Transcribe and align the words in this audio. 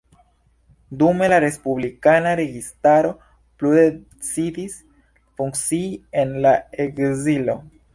Dume, 1.01 1.27
la 1.33 1.37
respublikana 1.43 2.33
registaro 2.41 3.13
plu 3.43 3.77
decidis 3.79 4.83
funkcii 5.39 5.89
en 6.25 6.39
la 6.49 6.61
ekzilo. 6.91 7.63